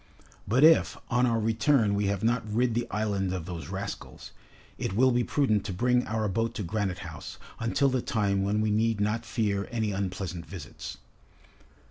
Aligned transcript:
But, 0.47 0.63
if 0.63 0.97
on 1.11 1.27
our 1.27 1.39
return 1.39 1.93
we 1.93 2.07
have 2.07 2.23
not 2.23 2.41
rid 2.51 2.73
the 2.73 2.89
island 2.89 3.31
of 3.33 3.45
those 3.45 3.67
rascals, 3.67 4.31
it 4.79 4.93
will 4.95 5.11
be 5.11 5.23
prudent 5.23 5.63
to 5.65 5.73
bring 5.73 6.07
our 6.07 6.27
boat 6.27 6.55
to 6.55 6.63
Granite 6.63 6.97
House, 7.05 7.37
until 7.59 7.87
the 7.89 8.01
time 8.01 8.41
when 8.41 8.61
we 8.61 8.71
need 8.71 8.99
not 8.99 9.27
fear 9.27 9.67
any 9.71 9.91
unpleasant 9.91 10.47
visits." 10.47 10.97